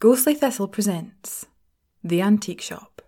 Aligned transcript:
Ghostly 0.00 0.36
Thistle 0.36 0.68
presents 0.68 1.46
The 2.04 2.22
Antique 2.22 2.60
Shop. 2.60 3.02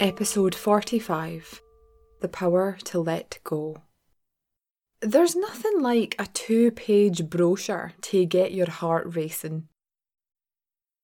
Episode 0.00 0.54
45 0.54 1.60
The 2.20 2.28
Power 2.28 2.78
to 2.84 3.00
Let 3.00 3.38
Go. 3.44 3.83
There's 5.04 5.36
nothing 5.36 5.82
like 5.82 6.16
a 6.18 6.24
two 6.24 6.70
page 6.70 7.28
brochure 7.28 7.92
to 8.00 8.24
get 8.24 8.52
your 8.54 8.70
heart 8.70 9.14
racing. 9.14 9.68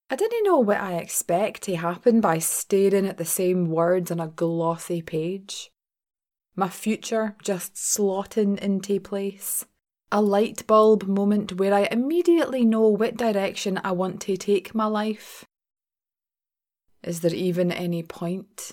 I 0.08 0.16
didn't 0.16 0.42
know 0.42 0.58
what 0.58 0.80
I 0.80 0.94
expect 0.94 1.64
to 1.64 1.76
happen 1.76 2.22
by 2.22 2.38
staring 2.38 3.04
at 3.04 3.18
the 3.18 3.26
same 3.26 3.68
words 3.68 4.10
on 4.10 4.18
a 4.18 4.28
glossy 4.28 5.02
page. 5.02 5.70
My 6.56 6.70
future 6.70 7.36
just 7.44 7.74
slotting 7.74 8.58
into 8.58 9.00
place. 9.00 9.66
A 10.10 10.22
light 10.22 10.66
bulb 10.66 11.06
moment 11.06 11.58
where 11.58 11.74
I 11.74 11.86
immediately 11.90 12.64
know 12.64 12.88
what 12.88 13.18
direction 13.18 13.78
I 13.84 13.92
want 13.92 14.22
to 14.22 14.36
take 14.38 14.74
my 14.74 14.86
life. 14.86 15.44
Is 17.02 17.20
there 17.20 17.34
even 17.34 17.70
any 17.70 18.02
point? 18.02 18.72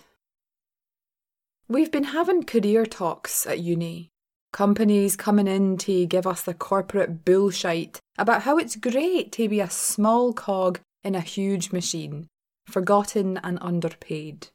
We've 1.68 1.91
been 1.91 2.16
having 2.16 2.44
career 2.44 2.85
talks 2.85 3.46
at 3.46 3.59
uni, 3.59 4.13
Companies 4.54 5.16
coming 5.16 5.48
in 5.48 5.78
to 5.78 6.06
give 6.06 6.26
us 6.26 6.42
the 6.42 6.54
corporate 6.54 7.26
bullshit 7.26 8.00
about 8.18 8.44
how 8.44 8.58
it's 8.58 8.76
great 8.76 9.32
to 9.34 9.50
be 9.50 9.60
a 9.60 9.70
small 9.70 10.34
cog 10.34 10.80
in 11.04 11.16
a 11.16 11.22
huge 11.22 11.72
machine, 11.72 12.28
forgotten 12.66 13.38
and 13.44 13.58
underpaid. 13.62 14.48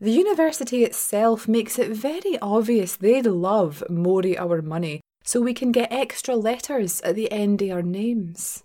The 0.00 0.12
university 0.12 0.84
itself 0.84 1.48
makes 1.48 1.78
it 1.78 1.90
very 1.90 2.38
obvious 2.40 2.96
they'd 2.96 3.26
love 3.26 3.82
Mori 3.90 4.38
our 4.38 4.62
money 4.62 5.00
so 5.24 5.40
we 5.40 5.52
can 5.52 5.72
get 5.72 5.92
extra 5.92 6.36
letters 6.36 7.00
at 7.00 7.16
the 7.16 7.30
end 7.32 7.60
of 7.62 7.70
our 7.70 7.82
names. 7.82 8.62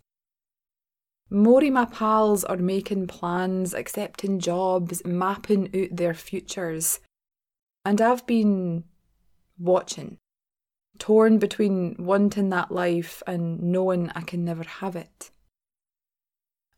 Mori 1.30 1.72
my 1.72 1.86
pals 1.86 2.44
are 2.44 2.58
making 2.58 3.08
plans, 3.08 3.74
accepting 3.74 4.40
jobs, 4.40 5.02
mapping 5.04 5.66
out 5.76 5.98
their 5.98 6.14
futures. 6.14 7.00
And 7.84 8.00
I've 8.00 8.28
been 8.28 8.84
watching, 9.58 10.18
torn 11.00 11.40
between 11.40 11.96
wanting 11.98 12.50
that 12.50 12.72
life 12.72 13.24
and 13.28 13.62
knowing 13.62 14.12
I 14.16 14.22
can 14.22 14.44
never 14.46 14.64
have 14.64 14.96
it. 14.96 15.32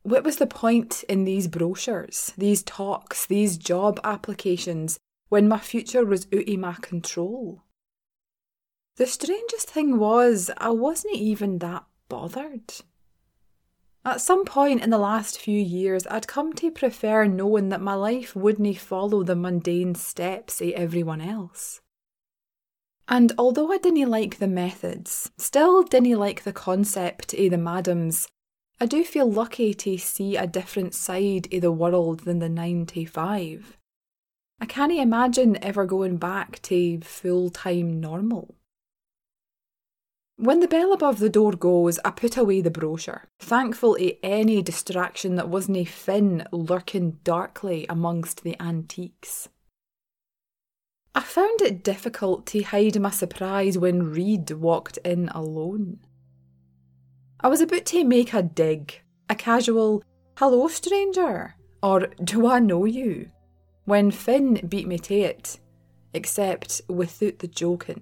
What 0.04 0.24
was 0.24 0.38
the 0.38 0.48
point 0.48 1.04
in 1.10 1.24
these 1.24 1.48
brochures, 1.48 2.32
these 2.38 2.62
talks, 2.62 3.26
these 3.26 3.58
job 3.58 4.00
applications 4.04 5.00
when 5.30 5.48
my 5.48 5.58
future 5.58 6.06
was 6.06 6.28
out 6.34 6.48
of 6.48 6.60
my 6.60 6.74
control? 6.74 7.64
The 8.98 9.08
strangest 9.08 9.70
thing 9.70 9.98
was, 9.98 10.52
I 10.58 10.70
wasn't 10.70 11.16
even 11.16 11.58
that 11.60 11.86
bothered. 12.08 12.76
At 14.06 14.22
some 14.22 14.46
point 14.46 14.84
in 14.84 14.92
the 14.92 15.00
last 15.00 15.40
few 15.40 15.60
years, 15.60 16.06
I'd 16.08 16.28
come 16.28 16.54
to 16.54 16.70
prefer 16.70 17.26
knowing 17.26 17.70
that 17.70 17.82
my 17.82 17.96
life 17.96 18.36
wouldn't 18.36 18.78
follow 18.78 19.24
the 19.24 19.36
mundane 19.36 19.96
steps 19.96 20.62
of 20.62 20.70
everyone 20.70 21.22
else. 21.22 21.82
And 23.08 23.32
although 23.38 23.72
I 23.72 23.78
didn't 23.78 24.10
like 24.10 24.40
the 24.40 24.48
methods, 24.48 25.32
still 25.38 25.84
didn't 25.84 26.18
like 26.18 26.44
the 26.44 26.54
concept 26.54 27.34
of 27.34 27.52
the 27.52 27.58
madams, 27.58 28.28
I 28.80 28.86
do 28.88 29.04
feel 29.04 29.32
lucky 29.32 29.74
to 29.74 29.98
see 29.98 30.36
a 30.36 30.48
different 30.48 30.94
side 30.94 31.54
of 31.54 31.62
the 31.62 31.72
world 31.72 32.22
than 32.22 32.40
the 32.40 32.50
95. 32.50 33.78
I 34.60 34.66
can't 34.66 34.92
imagine 34.92 35.64
ever 35.64 35.86
going 35.86 36.18
back 36.18 36.62
to 36.64 37.00
full 37.02 37.50
time 37.50 38.00
normal. 38.00 38.56
When 40.38 40.60
the 40.60 40.68
bell 40.68 40.92
above 40.92 41.20
the 41.20 41.30
door 41.30 41.54
goes, 41.54 41.98
I 42.04 42.10
put 42.10 42.36
away 42.36 42.60
the 42.60 42.70
brochure, 42.70 43.30
thankful 43.40 43.96
of 43.96 44.12
any 44.22 44.62
distraction 44.62 45.36
that 45.36 45.48
wasn't 45.48 45.88
Finn 45.88 46.46
lurking 46.52 47.20
darkly 47.24 47.86
amongst 47.88 48.44
the 48.44 48.60
antiques. 48.62 49.48
I 51.18 51.22
found 51.22 51.62
it 51.62 51.82
difficult 51.82 52.46
to 52.48 52.62
hide 52.62 53.00
my 53.00 53.10
surprise 53.10 53.78
when 53.78 54.12
Reed 54.12 54.52
walked 54.52 54.98
in 54.98 55.30
alone. 55.30 56.00
I 57.40 57.48
was 57.48 57.62
about 57.62 57.86
to 57.86 58.04
make 58.04 58.34
a 58.34 58.44
dig, 58.44 59.02
a 59.30 59.36
casual, 59.36 60.04
hello 60.38 60.68
stranger, 60.68 61.56
or 61.82 62.08
do 62.22 62.48
I 62.48 62.60
know 62.60 62.84
you, 62.84 63.30
when 63.86 64.12
Finn 64.12 64.56
beat 64.68 64.88
me 64.88 64.98
to 65.00 65.16
it, 65.16 65.58
except 66.14 66.82
without 66.90 67.40
the 67.40 67.48
joking. 67.48 68.02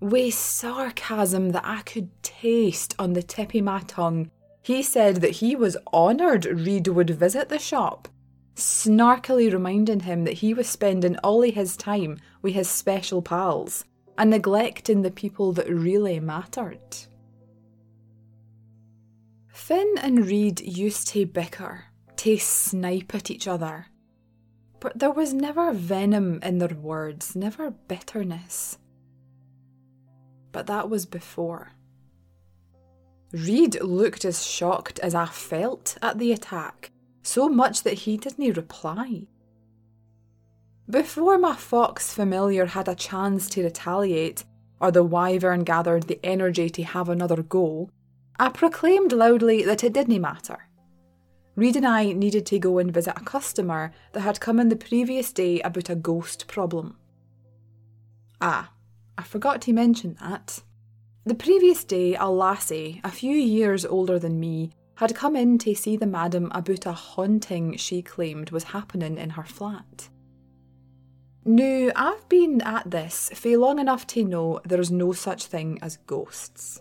With 0.00 0.34
sarcasm 0.34 1.50
that 1.50 1.64
I 1.64 1.80
could 1.80 2.10
taste 2.22 2.94
on 2.98 3.14
the 3.14 3.22
tip 3.22 3.54
of 3.54 3.62
my 3.62 3.80
tongue, 3.86 4.30
he 4.60 4.82
said 4.82 5.16
that 5.22 5.36
he 5.36 5.56
was 5.56 5.78
honoured 5.94 6.44
Reed 6.44 6.88
would 6.88 7.08
visit 7.08 7.48
the 7.48 7.58
shop 7.58 8.08
snarkily 8.54 9.52
reminding 9.52 10.00
him 10.00 10.24
that 10.24 10.34
he 10.34 10.54
was 10.54 10.68
spending 10.68 11.16
all 11.18 11.42
of 11.42 11.54
his 11.54 11.76
time 11.76 12.18
with 12.42 12.54
his 12.54 12.68
special 12.68 13.22
pals 13.22 13.84
and 14.16 14.30
neglecting 14.30 15.02
the 15.02 15.10
people 15.10 15.52
that 15.52 15.68
really 15.68 16.20
mattered. 16.20 16.96
Finn 19.48 19.94
and 20.00 20.26
Reed 20.26 20.60
used 20.60 21.08
to 21.08 21.26
bicker, 21.26 21.86
to 22.16 22.38
snipe 22.38 23.14
at 23.14 23.30
each 23.30 23.48
other, 23.48 23.86
but 24.80 24.98
there 24.98 25.10
was 25.10 25.32
never 25.32 25.72
venom 25.72 26.38
in 26.42 26.58
their 26.58 26.76
words, 26.76 27.34
never 27.34 27.70
bitterness. 27.70 28.78
But 30.52 30.66
that 30.66 30.90
was 30.90 31.06
before. 31.06 31.72
Reed 33.32 33.80
looked 33.80 34.24
as 34.24 34.46
shocked 34.46 34.98
as 35.00 35.14
I 35.14 35.26
felt 35.26 35.96
at 36.02 36.18
the 36.18 36.32
attack, 36.32 36.92
so 37.24 37.48
much 37.48 37.82
that 37.82 37.94
he 37.94 38.16
didn't 38.16 38.56
reply. 38.56 39.26
Before 40.88 41.38
my 41.38 41.56
fox 41.56 42.12
familiar 42.12 42.66
had 42.66 42.88
a 42.88 42.94
chance 42.94 43.48
to 43.50 43.64
retaliate, 43.64 44.44
or 44.80 44.90
the 44.90 45.02
wyvern 45.02 45.64
gathered 45.64 46.04
the 46.04 46.20
energy 46.24 46.68
to 46.70 46.82
have 46.82 47.08
another 47.08 47.42
go, 47.42 47.88
I 48.38 48.50
proclaimed 48.50 49.12
loudly 49.12 49.62
that 49.62 49.82
it 49.82 49.94
didn't 49.94 50.20
matter. 50.20 50.68
Reed 51.56 51.76
and 51.76 51.86
I 51.86 52.12
needed 52.12 52.44
to 52.46 52.58
go 52.58 52.78
and 52.78 52.92
visit 52.92 53.14
a 53.16 53.24
customer 53.24 53.92
that 54.12 54.20
had 54.20 54.40
come 54.40 54.58
in 54.60 54.68
the 54.68 54.76
previous 54.76 55.32
day 55.32 55.60
about 55.60 55.88
a 55.88 55.94
ghost 55.94 56.46
problem. 56.48 56.96
Ah, 58.40 58.72
I 59.16 59.22
forgot 59.22 59.62
to 59.62 59.72
mention 59.72 60.16
that. 60.20 60.62
The 61.24 61.34
previous 61.34 61.84
day, 61.84 62.16
a 62.16 62.28
lassie, 62.28 63.00
a 63.04 63.10
few 63.10 63.36
years 63.36 63.86
older 63.86 64.18
than 64.18 64.40
me, 64.40 64.72
had 64.96 65.14
come 65.14 65.34
in 65.34 65.58
to 65.58 65.74
see 65.74 65.96
the 65.96 66.06
madam 66.06 66.50
about 66.54 66.86
a 66.86 66.92
haunting 66.92 67.76
she 67.76 68.02
claimed 68.02 68.50
was 68.50 68.64
happening 68.64 69.18
in 69.18 69.30
her 69.30 69.44
flat. 69.44 70.08
Now, 71.44 71.90
I've 71.94 72.26
been 72.28 72.62
at 72.62 72.90
this 72.90 73.30
for 73.34 73.56
long 73.58 73.78
enough 73.78 74.06
to 74.08 74.24
know 74.24 74.60
there's 74.64 74.90
no 74.90 75.12
such 75.12 75.44
thing 75.46 75.78
as 75.82 75.98
ghosts. 75.98 76.80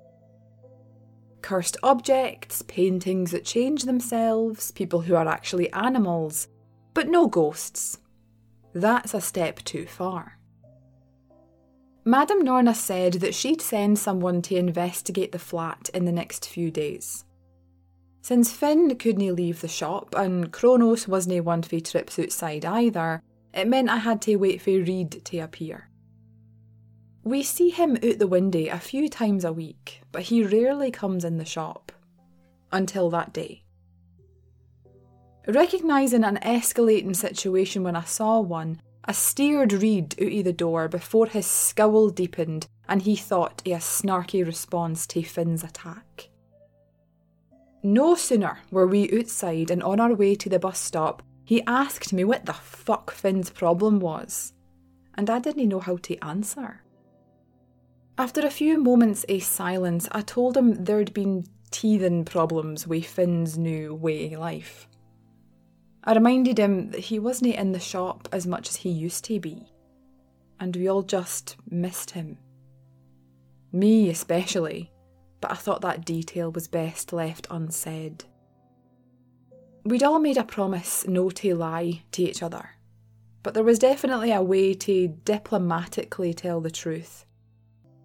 Cursed 1.42 1.76
objects, 1.84 2.62
paintings 2.62 3.32
that 3.32 3.44
change 3.44 3.84
themselves, 3.84 4.72
people 4.72 5.02
who 5.02 5.16
are 5.16 5.28
actually 5.28 5.72
animals, 5.74 6.48
but 6.94 7.10
no 7.10 7.28
ghosts. 7.28 7.98
That's 8.74 9.14
a 9.14 9.20
step 9.20 9.58
too 9.64 9.86
far. 9.86 10.40
Madame 12.06 12.42
Norna 12.42 12.74
said 12.74 13.14
that 13.14 13.36
she'd 13.36 13.62
send 13.62 14.00
someone 14.00 14.42
to 14.44 14.56
investigate 14.56 15.34
the 15.34 15.40
flat 15.40 15.90
in 15.94 16.06
the 16.06 16.12
next 16.12 16.48
few 16.48 16.72
days. 16.72 17.26
Since 18.24 18.54
Finn 18.54 18.96
couldn't 18.96 19.36
leave 19.36 19.60
the 19.60 19.68
shop 19.68 20.16
and 20.16 20.50
Kronos 20.50 21.10
wasn't 21.10 21.44
one 21.44 21.62
for 21.62 21.82
trips 21.82 22.18
outside 22.18 22.64
either, 22.64 23.22
it 23.54 23.68
meant 23.68 23.90
I 23.90 23.98
had 23.98 24.22
to 24.22 24.38
wait 24.38 24.62
for 24.62 24.72
Reed 24.72 25.26
to 25.26 25.40
appear. 25.40 25.90
We 27.26 27.44
see 27.44 27.70
him 27.70 27.98
out 27.98 28.20
the 28.20 28.28
window 28.28 28.68
a 28.72 28.80
few 28.80 29.10
times 29.10 29.44
a 29.44 29.52
week, 29.52 30.04
but 30.14 30.22
he 30.24 30.42
rarely 30.42 30.90
comes 30.90 31.26
in 31.26 31.38
the 31.38 31.44
shop. 31.44 31.92
Until 32.72 33.10
that 33.10 33.34
day. 33.34 33.66
Recognising 35.46 36.24
an 36.24 36.40
escalating 36.44 37.18
situation 37.18 37.84
when 37.84 37.98
I 37.98 38.06
saw 38.06 38.40
one, 38.40 38.82
I 39.04 39.12
steered 39.12 39.74
Reed 39.74 40.16
out 40.22 40.32
of 40.32 40.44
the 40.46 40.54
door 40.54 40.88
before 40.88 41.28
his 41.28 41.46
scowl 41.46 42.10
deepened 42.10 42.68
and 42.88 43.02
he 43.02 43.18
thought 43.18 43.62
a 43.66 43.72
snarky 43.80 44.46
response 44.46 45.06
to 45.08 45.24
Finn's 45.24 45.66
attack. 45.66 46.30
No 47.86 48.16
sooner 48.16 48.60
were 48.72 48.88
we 48.88 49.12
outside 49.12 49.70
and 49.70 49.84
on 49.84 50.00
our 50.00 50.14
way 50.14 50.36
to 50.36 50.48
the 50.48 50.58
bus 50.58 50.80
stop, 50.80 51.22
he 51.44 51.62
asked 51.68 52.14
me 52.14 52.24
what 52.24 52.46
the 52.46 52.54
fuck 52.54 53.12
Finn's 53.12 53.50
problem 53.50 54.00
was, 54.00 54.54
and 55.16 55.30
I 55.30 55.40
didn't 55.40 55.68
know 55.68 55.82
how 55.82 55.98
to 55.98 56.18
answer. 56.24 56.82
After 58.18 58.46
a 58.46 58.50
few 58.50 58.82
moments 58.82 59.26
of 59.28 59.44
silence, 59.44 60.08
I 60.14 60.22
told 60.22 60.56
him 60.56 60.86
there'd 60.86 61.14
been 61.14 61.46
teething 61.72 62.24
problems 62.24 62.88
with 62.88 63.06
Finn's 63.06 63.58
new 63.58 63.94
way 63.94 64.32
of 64.32 64.40
life. 64.40 64.88
I 66.06 66.14
reminded 66.14 66.58
him 66.58 66.92
that 66.92 67.02
he 67.02 67.20
wasn't 67.20 67.56
in 67.56 67.74
the 67.74 67.80
shop 67.82 68.30
as 68.32 68.48
much 68.48 68.70
as 68.70 68.78
he 68.78 68.90
used 68.90 69.26
to 69.26 69.42
be, 69.42 69.68
and 70.58 70.74
we 70.74 70.88
all 70.88 71.04
just 71.04 71.58
missed 71.70 72.12
him. 72.12 72.38
Me 73.74 74.10
especially, 74.10 74.93
but 75.44 75.52
I 75.52 75.56
thought 75.56 75.82
that 75.82 76.06
detail 76.06 76.54
was 76.54 76.70
best 76.70 77.12
left 77.12 77.48
unsaid. 77.52 78.24
We'd 79.84 80.02
all 80.02 80.20
made 80.20 80.38
a 80.38 80.46
promise 80.46 81.06
no 81.06 81.30
to 81.32 81.54
lie 81.54 82.04
to 82.14 82.24
each 82.24 82.42
other, 82.42 82.70
but 83.44 83.54
there 83.54 83.66
was 83.66 83.78
definitely 83.78 84.32
a 84.32 84.42
way 84.42 84.74
to 84.74 85.10
diplomatically 85.26 86.34
tell 86.34 86.62
the 86.62 86.72
truth. 86.72 87.26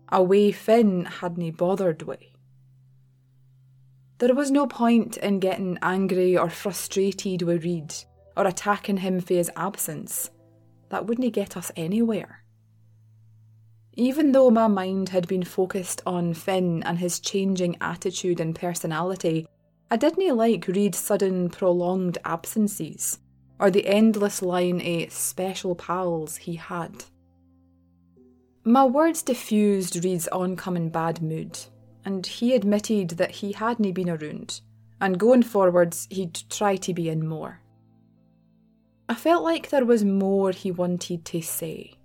A 0.09 0.21
way 0.21 0.51
Finn 0.51 1.05
hadn't 1.05 1.57
bothered 1.57 2.03
with. 2.03 2.19
There 4.19 4.35
was 4.35 4.51
no 4.51 4.67
point 4.67 5.17
in 5.19 5.39
getting 5.39 5.79
angry 5.81 6.37
or 6.37 6.51
frustrated 6.51 7.43
with 7.43 7.63
Reid 7.63 7.95
or 8.37 8.49
attacking 8.49 8.97
him 8.97 9.21
for 9.21 9.35
his 9.35 9.51
absence. 9.55 10.33
That 10.89 11.07
wouldn't 11.07 11.33
get 11.35 11.57
us 11.57 11.71
anywhere. 11.77 12.43
Even 13.99 14.31
though 14.31 14.49
my 14.49 14.69
mind 14.69 15.09
had 15.09 15.27
been 15.27 15.43
focused 15.43 16.03
on 16.07 16.33
Finn 16.33 16.85
and 16.85 17.01
his 17.01 17.19
changing 17.19 17.77
attitude 17.81 18.39
and 18.39 18.55
personality, 18.55 19.45
I 19.91 19.97
didn't 19.97 20.37
like 20.37 20.69
Reid's 20.69 20.99
sudden 20.99 21.51
prolonged 21.51 22.17
absences 22.25 23.19
or 23.59 23.73
the 23.73 23.89
endless 23.89 24.41
line 24.41 24.81
of 24.81 25.13
special 25.13 25.75
pals 25.75 26.37
he 26.37 26.55
had. 26.55 27.07
My 28.63 28.85
words 28.85 29.21
diffused 29.23 30.05
Reid's 30.05 30.29
oncoming 30.29 30.91
bad 30.91 31.21
mood, 31.21 31.59
and 32.05 32.25
he 32.25 32.55
admitted 32.55 33.11
that 33.11 33.33
he 33.33 33.51
hadn't 33.51 33.95
been 33.95 34.11
around, 34.11 34.61
and 35.01 35.19
going 35.19 35.43
forwards 35.43 36.07
he'd 36.09 36.41
try 36.49 36.77
to 36.77 36.95
be 36.95 37.09
in 37.09 37.27
more. 37.27 37.63
I 39.09 39.17
felt 39.17 39.43
like 39.43 39.71
there 39.71 39.85
was 39.85 40.05
more 40.05 40.53
he 40.53 40.71
wanted 40.71 41.25
to 41.25 41.43
say. 41.43 41.98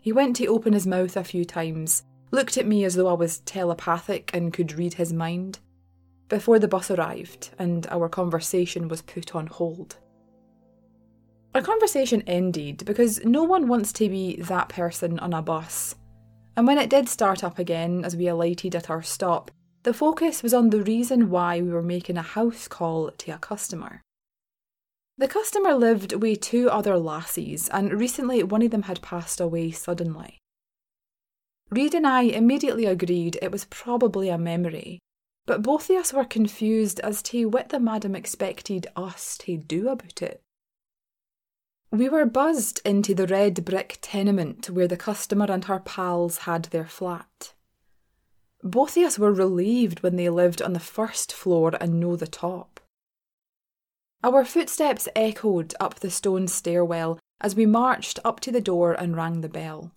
He 0.00 0.12
went 0.12 0.36
to 0.36 0.46
open 0.46 0.72
his 0.72 0.86
mouth 0.86 1.16
a 1.16 1.24
few 1.24 1.44
times, 1.44 2.04
looked 2.30 2.56
at 2.56 2.66
me 2.66 2.84
as 2.84 2.94
though 2.94 3.08
I 3.08 3.12
was 3.12 3.40
telepathic 3.40 4.30
and 4.32 4.52
could 4.52 4.72
read 4.72 4.94
his 4.94 5.12
mind, 5.12 5.58
before 6.28 6.58
the 6.58 6.68
bus 6.68 6.90
arrived 6.90 7.50
and 7.58 7.86
our 7.88 8.08
conversation 8.08 8.88
was 8.88 9.02
put 9.02 9.34
on 9.34 9.46
hold. 9.46 9.96
Our 11.54 11.62
conversation 11.62 12.22
ended 12.26 12.84
because 12.86 13.24
no 13.24 13.42
one 13.42 13.66
wants 13.66 13.92
to 13.94 14.08
be 14.08 14.36
that 14.36 14.68
person 14.68 15.18
on 15.18 15.34
a 15.34 15.42
bus. 15.42 15.96
And 16.56 16.66
when 16.66 16.78
it 16.78 16.90
did 16.90 17.08
start 17.08 17.42
up 17.42 17.58
again 17.58 18.04
as 18.04 18.16
we 18.16 18.28
alighted 18.28 18.76
at 18.76 18.88
our 18.88 19.02
stop, 19.02 19.50
the 19.82 19.92
focus 19.92 20.42
was 20.42 20.54
on 20.54 20.70
the 20.70 20.82
reason 20.82 21.30
why 21.30 21.60
we 21.60 21.70
were 21.70 21.82
making 21.82 22.16
a 22.16 22.22
house 22.22 22.68
call 22.68 23.10
to 23.10 23.32
a 23.32 23.38
customer. 23.38 24.00
The 25.20 25.28
customer 25.28 25.74
lived 25.74 26.14
with 26.14 26.40
two 26.40 26.70
other 26.70 26.96
lassies, 26.96 27.68
and 27.68 27.92
recently 27.92 28.42
one 28.42 28.62
of 28.62 28.70
them 28.70 28.84
had 28.84 29.02
passed 29.02 29.38
away 29.38 29.70
suddenly. 29.70 30.38
Reid 31.68 31.92
and 31.92 32.06
I 32.06 32.22
immediately 32.22 32.86
agreed 32.86 33.38
it 33.42 33.52
was 33.52 33.66
probably 33.66 34.30
a 34.30 34.38
memory, 34.38 34.98
but 35.44 35.60
both 35.60 35.90
of 35.90 35.96
us 35.96 36.14
were 36.14 36.24
confused 36.24 37.00
as 37.00 37.20
to 37.24 37.50
what 37.50 37.68
the 37.68 37.78
madam 37.78 38.16
expected 38.16 38.86
us 38.96 39.36
to 39.42 39.58
do 39.58 39.90
about 39.90 40.22
it. 40.22 40.40
We 41.90 42.08
were 42.08 42.24
buzzed 42.24 42.80
into 42.86 43.14
the 43.14 43.26
red 43.26 43.62
brick 43.62 43.98
tenement 44.00 44.70
where 44.70 44.88
the 44.88 44.96
customer 44.96 45.52
and 45.52 45.66
her 45.66 45.80
pals 45.80 46.38
had 46.38 46.62
their 46.64 46.86
flat. 46.86 47.52
Both 48.62 48.96
of 48.96 49.02
us 49.02 49.18
were 49.18 49.34
relieved 49.34 50.02
when 50.02 50.16
they 50.16 50.30
lived 50.30 50.62
on 50.62 50.72
the 50.72 50.80
first 50.80 51.30
floor 51.30 51.74
and 51.78 52.00
no 52.00 52.16
the 52.16 52.26
top. 52.26 52.80
Our 54.22 54.44
footsteps 54.44 55.08
echoed 55.16 55.74
up 55.80 56.00
the 56.00 56.10
stone 56.10 56.46
stairwell 56.46 57.18
as 57.40 57.54
we 57.54 57.64
marched 57.64 58.18
up 58.24 58.40
to 58.40 58.52
the 58.52 58.60
door 58.60 58.92
and 58.92 59.16
rang 59.16 59.40
the 59.40 59.48
bell. 59.48 59.92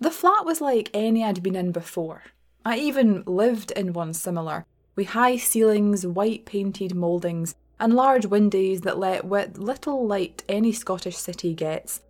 The 0.00 0.10
flat 0.10 0.44
was 0.44 0.60
like 0.60 0.90
any 0.92 1.22
I'd 1.22 1.44
been 1.44 1.54
in 1.54 1.70
before. 1.70 2.24
I 2.64 2.78
even 2.78 3.22
lived 3.24 3.70
in 3.70 3.92
one 3.92 4.14
similar, 4.14 4.66
with 4.96 5.08
high 5.08 5.36
ceilings, 5.36 6.04
white 6.04 6.44
painted 6.44 6.94
mouldings, 6.94 7.54
and 7.78 7.94
large 7.94 8.26
windows 8.26 8.80
that 8.80 8.98
let 8.98 9.24
what 9.24 9.58
little 9.58 10.04
light 10.06 10.42
any 10.48 10.72
Scottish 10.72 11.16
city 11.16 11.54
gets. 11.54 12.00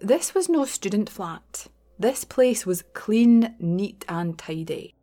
This 0.00 0.34
was 0.34 0.48
no 0.48 0.66
student 0.66 1.08
flat. 1.08 1.68
This 1.98 2.24
place 2.24 2.66
was 2.66 2.84
clean, 2.92 3.54
neat, 3.58 4.04
and 4.08 4.38
tidy. 4.38 4.94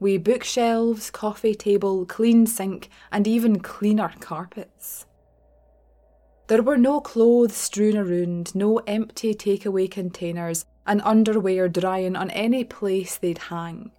We 0.00 0.16
bookshelves, 0.16 1.10
coffee 1.10 1.54
table, 1.54 2.06
clean 2.06 2.46
sink, 2.46 2.88
and 3.10 3.26
even 3.26 3.60
cleaner 3.60 4.12
carpets. 4.20 5.06
There 6.46 6.62
were 6.62 6.78
no 6.78 7.00
clothes 7.00 7.56
strewn 7.56 7.96
around, 7.96 8.54
no 8.54 8.78
empty 8.86 9.34
takeaway 9.34 9.90
containers, 9.90 10.64
and 10.86 11.02
underwear 11.02 11.68
drying 11.68 12.16
on 12.16 12.30
any 12.30 12.64
place 12.64 13.18
they'd 13.18 13.38
hang. 13.38 13.90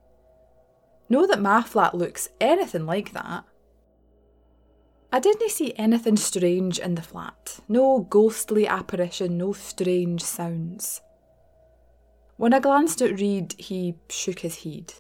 Know 1.10 1.28
that 1.28 1.42
my 1.42 1.62
flat 1.62 1.94
looks 1.94 2.30
anything 2.40 2.86
like 2.86 3.13
that. 3.13 3.44
I 5.12 5.19
didn't 5.19 5.50
see 5.50 5.74
anything 5.75 6.18
strange 6.18 6.80
in 6.80 6.95
the 6.95 7.02
flat. 7.02 7.60
No 7.68 8.00
ghostly 8.10 8.68
apparition, 8.68 9.38
no 9.38 9.54
strange 9.54 10.24
sounds. 10.24 11.02
When 12.38 12.54
I 12.54 12.60
glanced 12.60 13.02
at 13.02 13.19
Reid, 13.19 13.56
he 13.57 13.95
shook 14.10 14.40
his 14.40 14.63
head. 14.63 14.94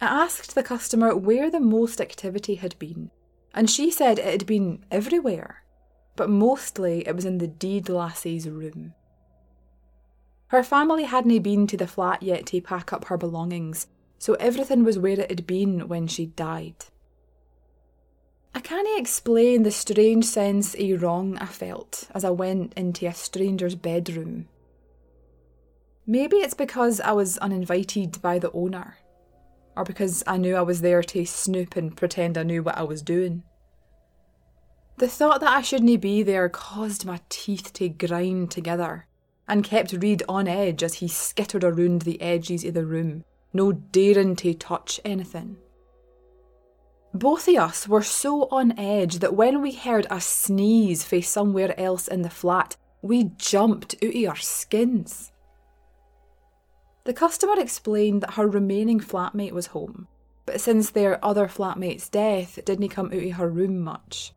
I 0.00 0.06
asked 0.24 0.54
the 0.54 0.62
customer 0.62 1.16
where 1.16 1.50
the 1.50 1.60
most 1.60 2.00
activity 2.00 2.56
had 2.56 2.78
been, 2.78 3.10
and 3.54 3.70
she 3.70 3.90
said 3.90 4.18
it 4.18 4.24
had 4.24 4.46
been 4.46 4.84
everywhere, 4.90 5.64
but 6.16 6.28
mostly 6.28 7.06
it 7.06 7.14
was 7.14 7.24
in 7.24 7.38
the 7.38 7.46
deed 7.46 7.88
lassie's 7.88 8.48
room. 8.48 8.94
Her 10.48 10.62
family 10.62 11.04
hadn't 11.04 11.42
been 11.42 11.66
to 11.68 11.76
the 11.76 11.86
flat 11.86 12.22
yet 12.22 12.46
to 12.46 12.60
pack 12.60 12.92
up 12.92 13.06
her 13.06 13.16
belongings, 13.16 13.86
so 14.18 14.34
everything 14.34 14.84
was 14.84 14.98
where 14.98 15.18
it 15.18 15.30
had 15.30 15.46
been 15.46 15.88
when 15.88 16.06
she 16.06 16.26
died. 16.26 16.86
I 18.54 18.60
can't 18.60 18.98
explain 18.98 19.64
the 19.64 19.72
strange 19.72 20.24
sense 20.24 20.76
of 20.78 21.02
wrong 21.02 21.36
I 21.38 21.46
felt 21.46 22.08
as 22.14 22.24
I 22.24 22.30
went 22.30 22.72
into 22.74 23.06
a 23.06 23.12
stranger's 23.12 23.74
bedroom. 23.74 24.48
Maybe 26.06 26.36
it's 26.36 26.54
because 26.54 27.00
I 27.00 27.12
was 27.12 27.38
uninvited 27.38 28.22
by 28.22 28.38
the 28.38 28.52
owner, 28.52 28.98
or 29.76 29.84
because 29.84 30.22
I 30.26 30.36
knew 30.36 30.56
I 30.56 30.62
was 30.62 30.80
there 30.80 31.02
to 31.02 31.24
snoop 31.24 31.76
and 31.76 31.96
pretend 31.96 32.38
I 32.38 32.42
knew 32.42 32.62
what 32.62 32.78
I 32.78 32.82
was 32.82 33.02
doing. 33.02 33.42
The 34.98 35.08
thought 35.08 35.40
that 35.40 35.50
I 35.50 35.62
shouldn't 35.62 36.00
be 36.00 36.22
there 36.22 36.48
caused 36.48 37.04
my 37.04 37.20
teeth 37.28 37.72
to 37.74 37.88
grind 37.88 38.50
together 38.50 39.06
and 39.48 39.64
kept 39.64 39.92
Reid 39.92 40.22
on 40.28 40.46
edge 40.46 40.82
as 40.82 40.94
he 40.94 41.08
skittered 41.08 41.64
around 41.64 42.02
the 42.02 42.20
edges 42.20 42.64
of 42.64 42.74
the 42.74 42.86
room, 42.86 43.24
no 43.52 43.72
daring 43.72 44.36
to 44.36 44.54
touch 44.54 45.00
anything. 45.04 45.56
Both 47.12 47.48
of 47.48 47.56
us 47.56 47.86
were 47.86 48.02
so 48.02 48.48
on 48.50 48.78
edge 48.78 49.18
that 49.18 49.34
when 49.34 49.60
we 49.62 49.72
heard 49.72 50.06
a 50.10 50.20
sneeze 50.20 51.04
from 51.04 51.22
somewhere 51.22 51.78
else 51.78 52.08
in 52.08 52.22
the 52.22 52.30
flat, 52.30 52.76
we 53.02 53.30
jumped 53.36 53.94
out 54.02 54.14
of 54.14 54.28
our 54.28 54.36
skins. 54.36 55.30
The 57.04 57.12
customer 57.12 57.54
explained 57.58 58.22
that 58.22 58.34
her 58.34 58.46
remaining 58.46 59.00
flatmate 59.00 59.52
was 59.52 59.68
home, 59.68 60.08
but 60.46 60.60
since 60.60 60.90
their 60.90 61.24
other 61.24 61.46
flatmate's 61.48 62.08
death, 62.08 62.58
didn't 62.64 62.88
come 62.88 63.06
out 63.06 63.14
of 63.14 63.32
her 63.32 63.48
room 63.48 63.80
much, 63.80 64.32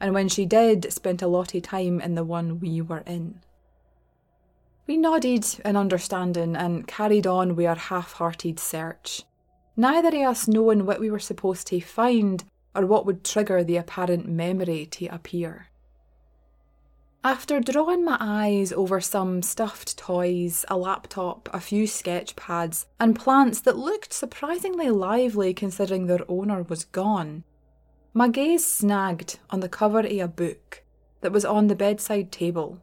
and 0.00 0.14
when 0.14 0.28
she 0.28 0.46
did, 0.46 0.92
spent 0.92 1.22
a 1.22 1.28
lot 1.28 1.54
of 1.54 1.62
time 1.62 2.00
in 2.00 2.14
the 2.14 2.24
one 2.24 2.60
we 2.60 2.80
were 2.80 3.02
in. 3.06 3.40
We 4.86 4.96
nodded 4.96 5.46
in 5.64 5.76
understanding 5.76 6.56
and 6.56 6.86
carried 6.86 7.26
on 7.26 7.56
with 7.56 7.66
our 7.66 7.76
half 7.76 8.12
hearted 8.12 8.58
search 8.58 9.24
neither 9.80 10.08
of 10.08 10.14
us 10.14 10.46
knowing 10.46 10.84
what 10.84 11.00
we 11.00 11.10
were 11.10 11.18
supposed 11.18 11.66
to 11.66 11.80
find 11.80 12.44
or 12.74 12.84
what 12.84 13.06
would 13.06 13.24
trigger 13.24 13.64
the 13.64 13.78
apparent 13.78 14.28
memory 14.28 14.84
to 14.84 15.06
appear. 15.06 15.68
After 17.22 17.60
drawing 17.60 18.02
my 18.02 18.16
eyes 18.18 18.72
over 18.72 18.98
some 18.98 19.42
stuffed 19.42 19.98
toys, 19.98 20.64
a 20.68 20.78
laptop, 20.78 21.50
a 21.52 21.60
few 21.60 21.86
sketch 21.86 22.34
pads, 22.34 22.86
and 22.98 23.18
plants 23.18 23.60
that 23.60 23.76
looked 23.76 24.14
surprisingly 24.14 24.88
lively 24.88 25.52
considering 25.52 26.06
their 26.06 26.24
owner 26.28 26.62
was 26.62 26.86
gone, 26.86 27.44
my 28.14 28.28
gaze 28.28 28.64
snagged 28.64 29.38
on 29.50 29.60
the 29.60 29.68
cover 29.68 29.98
of 29.98 30.06
a 30.06 30.26
book 30.28 30.82
that 31.20 31.30
was 31.30 31.44
on 31.44 31.66
the 31.66 31.74
bedside 31.74 32.32
table, 32.32 32.82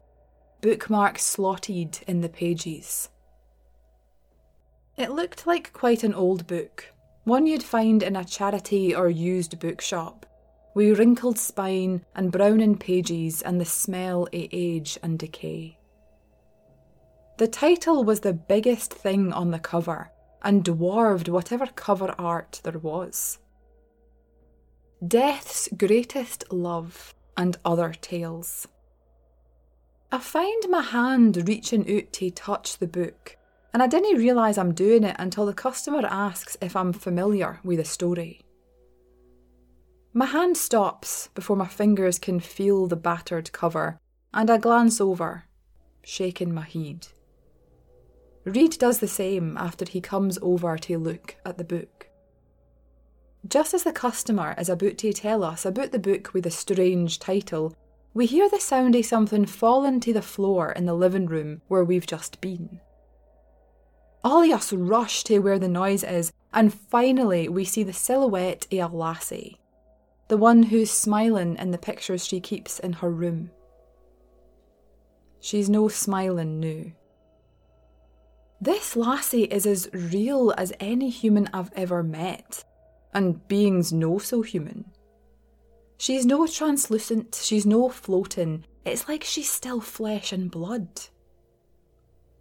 bookmarks 0.60 1.24
slotted 1.24 1.98
in 2.06 2.20
the 2.20 2.28
pages. 2.28 3.08
It 4.96 5.10
looked 5.10 5.48
like 5.48 5.72
quite 5.72 6.04
an 6.04 6.14
old 6.14 6.46
book, 6.46 6.92
one 7.24 7.48
you'd 7.48 7.64
find 7.64 8.04
in 8.04 8.14
a 8.14 8.24
charity 8.24 8.94
or 8.94 9.10
used 9.10 9.58
bookshop, 9.58 10.26
with 10.78 10.96
wrinkled 10.96 11.36
spine 11.36 12.04
and 12.14 12.30
browning 12.30 12.78
pages 12.78 13.42
and 13.42 13.60
the 13.60 13.64
smell 13.64 14.22
of 14.26 14.28
age 14.32 14.96
and 15.02 15.18
decay. 15.18 15.76
The 17.38 17.48
title 17.48 18.04
was 18.04 18.20
the 18.20 18.32
biggest 18.32 18.94
thing 18.94 19.32
on 19.32 19.50
the 19.50 19.58
cover 19.58 20.12
and 20.40 20.64
dwarfed 20.64 21.28
whatever 21.28 21.66
cover 21.66 22.14
art 22.16 22.60
there 22.62 22.78
was. 22.78 23.40
Death's 25.04 25.68
Greatest 25.76 26.44
Love 26.52 27.12
and 27.36 27.56
Other 27.64 27.92
Tales. 28.00 28.68
I 30.12 30.18
find 30.18 30.62
my 30.70 30.82
hand 30.82 31.48
reaching 31.48 31.92
out 31.92 32.12
to 32.12 32.30
touch 32.30 32.78
the 32.78 32.86
book, 32.86 33.36
and 33.74 33.82
I 33.82 33.88
didn't 33.88 34.16
realise 34.16 34.56
I'm 34.56 34.74
doing 34.74 35.02
it 35.02 35.16
until 35.18 35.44
the 35.44 35.54
customer 35.54 36.06
asks 36.06 36.56
if 36.60 36.76
I'm 36.76 36.92
familiar 36.92 37.58
with 37.64 37.78
the 37.78 37.84
story. 37.84 38.42
My 40.18 40.26
hand 40.26 40.56
stops 40.56 41.28
before 41.36 41.54
my 41.54 41.68
fingers 41.68 42.18
can 42.18 42.40
feel 42.40 42.88
the 42.88 42.96
battered 42.96 43.52
cover, 43.52 44.00
and 44.34 44.50
I 44.50 44.58
glance 44.58 45.00
over, 45.00 45.44
shaking 46.02 46.52
my 46.52 46.64
head. 46.64 47.06
Reed 48.42 48.78
does 48.80 48.98
the 48.98 49.06
same 49.06 49.56
after 49.56 49.84
he 49.88 50.00
comes 50.00 50.36
over 50.42 50.76
to 50.76 50.98
look 50.98 51.36
at 51.46 51.56
the 51.56 51.62
book. 51.62 52.08
Just 53.46 53.72
as 53.74 53.84
the 53.84 53.92
customer 53.92 54.56
is 54.58 54.68
about 54.68 54.98
to 54.98 55.12
tell 55.12 55.44
us 55.44 55.64
about 55.64 55.92
the 55.92 56.00
book 56.00 56.34
with 56.34 56.46
a 56.46 56.50
strange 56.50 57.20
title, 57.20 57.76
we 58.12 58.26
hear 58.26 58.50
the 58.50 58.58
sound 58.58 58.96
of 58.96 59.06
something 59.06 59.46
falling 59.46 60.00
to 60.00 60.12
the 60.12 60.20
floor 60.20 60.72
in 60.72 60.86
the 60.86 60.94
living 60.94 61.26
room 61.26 61.62
where 61.68 61.84
we've 61.84 62.08
just 62.08 62.40
been. 62.40 62.80
All 64.24 64.42
of 64.42 64.50
us 64.50 64.72
rush 64.72 65.22
to 65.22 65.38
where 65.38 65.60
the 65.60 65.68
noise 65.68 66.02
is, 66.02 66.32
and 66.52 66.74
finally 66.74 67.48
we 67.48 67.64
see 67.64 67.84
the 67.84 67.92
silhouette 67.92 68.66
of 68.72 68.92
a 68.92 68.96
lassie, 68.96 69.60
the 70.28 70.36
one 70.36 70.64
who's 70.64 70.90
smiling 70.90 71.56
in 71.56 71.70
the 71.70 71.78
pictures 71.78 72.26
she 72.26 72.40
keeps 72.40 72.78
in 72.78 72.94
her 72.94 73.10
room. 73.10 73.50
She's 75.40 75.70
no 75.70 75.88
smiling 75.88 76.60
now. 76.60 76.92
This 78.60 78.96
lassie 78.96 79.44
is 79.44 79.66
as 79.66 79.88
real 79.92 80.52
as 80.58 80.72
any 80.80 81.10
human 81.10 81.48
I've 81.52 81.72
ever 81.74 82.02
met 82.02 82.64
and 83.14 83.46
beings 83.48 83.92
no 83.92 84.18
so 84.18 84.42
human. 84.42 84.84
She's 85.96 86.26
no 86.26 86.46
translucent, 86.46 87.40
she's 87.42 87.66
no 87.66 87.88
floating, 87.88 88.64
it's 88.84 89.08
like 89.08 89.24
she's 89.24 89.50
still 89.50 89.80
flesh 89.80 90.32
and 90.32 90.50
blood. 90.50 90.88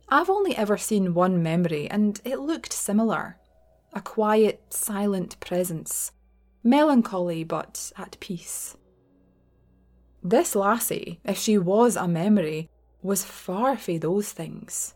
I've 0.10 0.30
only 0.30 0.56
ever 0.56 0.78
seen 0.78 1.14
one 1.14 1.44
memory, 1.44 1.90
and 1.90 2.22
it 2.24 2.40
looked 2.40 2.72
similar 2.72 3.38
a 3.94 4.02
quiet, 4.02 4.62
silent 4.70 5.40
presence, 5.40 6.12
melancholy 6.64 7.44
but 7.44 7.92
at 7.98 8.20
peace. 8.20 8.76
This 10.24 10.56
lassie, 10.56 11.20
if 11.24 11.38
she 11.38 11.58
was 11.58 11.96
a 11.96 12.08
memory, 12.08 12.70
was 13.02 13.24
far 13.24 13.78
from 13.78 14.00
those 14.00 14.32
things. 14.32 14.94